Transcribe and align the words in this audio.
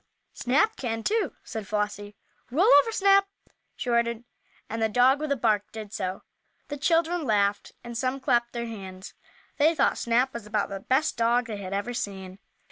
"Snap 0.33 0.77
can, 0.77 1.03
too," 1.03 1.35
said 1.43 1.67
Flossie. 1.67 2.15
"Roll 2.49 2.65
over, 2.81 2.91
Snap!" 2.91 3.27
she 3.75 3.87
ordered, 3.87 4.23
and 4.67 4.81
the 4.81 4.89
dog, 4.89 5.19
with 5.19 5.31
a 5.31 5.35
bark, 5.35 5.71
did 5.71 5.93
so. 5.93 6.23
The 6.69 6.77
children 6.77 7.23
laughed 7.23 7.73
and 7.83 7.95
some 7.95 8.19
clapped 8.19 8.51
their 8.53 8.65
hands. 8.65 9.13
They 9.57 9.75
thought 9.75 9.99
Snap 9.99 10.33
was 10.33 10.47
about 10.47 10.69
the 10.69 10.79
best 10.79 11.17
dog 11.17 11.45
they 11.45 11.57
had 11.57 11.71
ever 11.73 11.93
seen. 11.93 12.39